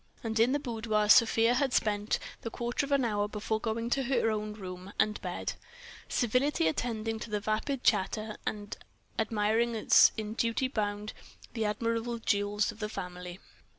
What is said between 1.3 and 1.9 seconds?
had